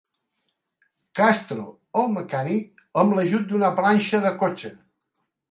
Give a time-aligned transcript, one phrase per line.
[1.19, 1.65] Castro
[2.03, 4.75] el mecànic amb l'ajut d'una planxa del cotxe.